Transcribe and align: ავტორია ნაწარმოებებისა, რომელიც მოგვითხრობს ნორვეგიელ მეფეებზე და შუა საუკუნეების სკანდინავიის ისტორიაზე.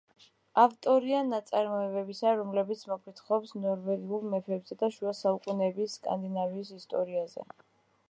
ავტორია 0.61 1.19
ნაწარმოებებისა, 1.33 2.31
რომელიც 2.39 2.83
მოგვითხრობს 2.93 3.55
ნორვეგიელ 3.67 4.27
მეფეებზე 4.35 4.81
და 4.83 4.93
შუა 4.99 5.17
საუკუნეების 5.23 6.01
სკანდინავიის 6.03 6.77
ისტორიაზე. 6.83 7.51